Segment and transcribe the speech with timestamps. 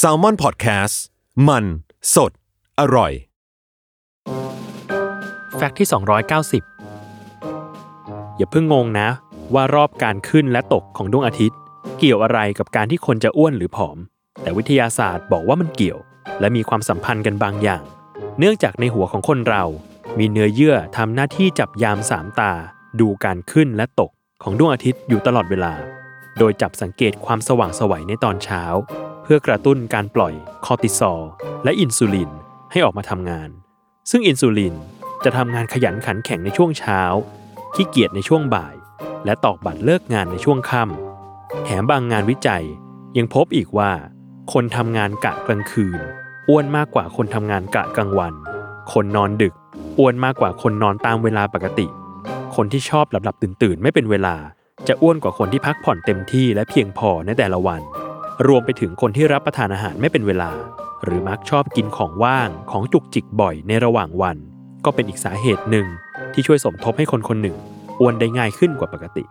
[0.00, 0.94] s a l ม o n PODCAST
[1.48, 1.64] มัน
[2.14, 2.32] สด
[2.80, 3.12] อร่อย
[5.56, 5.96] แฟกต์ที่ 290
[8.36, 9.08] อย่าเพิ่งงงนะ
[9.54, 11.58] ว่ารอบการขึ้นและตกของดวงอาทิตย์
[11.98, 13.98] เกี่ยวอะไรกับการที่คนจะอ้วนหรือผอม
[14.42, 15.98] แต่วิทยาศาสตร์บอกว่ามันเกี่ยว
[16.40, 17.82] และมีความสัมพันธ์กันบางอย่าง
[18.38, 19.64] เนื่องจากในหัวของคนเรา
[20.18, 22.52] มีเนื้อเยื่อทำหน้าที่จับยามสามตา
[23.00, 24.10] ดูการขึ้นและตก
[24.42, 25.74] ของดวงอาทิตย์อยู่ตลอดเวลา
[26.38, 28.62] โดยจับสังเกตความสว่างสวัยในตอนเช้า
[29.22, 31.20] เพื่อกระตุ้นการปล่อยคอร์ติซอล
[31.64, 32.30] และอินซูลิน
[32.70, 33.50] ให้ออกมาทำงาน
[34.10, 34.74] ซึ่งอินซูลิน
[35.24, 37.00] จะทำงานขยันขันแข็งในช่วงเช้า
[37.74, 38.74] ขี้เกียจในช่วงบ่าย
[39.24, 42.64] และตอกบัตรเลิกงานในช่วงค่ำแถมบางงานวิจัย
[43.16, 43.90] ยังพบอีกว่า
[44.52, 46.00] คนทำงานกะกลางคืน
[46.48, 48.34] อ้วนมากกว่าคนทำงานกะกลางวัน
[48.92, 49.54] คนนอนดึก
[49.98, 51.86] อ้วนมากกว่าคนนอนตามเวลาปกติ
[52.54, 54.36] คนที่ชอบหลับหลับตื่นตื่นไม่เป็นเวลา
[54.88, 57.80] จะอ้วนกว่าคนที่พักผ่อนเต็มที่และเพียงพอในแต่ละวัน
[58.46, 60.50] รวมไปถึงคนที่รับประทานอาหารไม่เป็นเวลา
[61.04, 64.36] หรือมักชอบกินของว่างของจุกจิกบ่อยในระหว่างวัน
[64.84, 65.86] ก็เป็นอีกสาเหตุหนึ่ง
[66.32, 67.56] ที่ช่วยสมทบให้คนคนหนึ่ง
[68.00, 69.24] อ้วนได้ง่ายขึ้นกว่าปกติ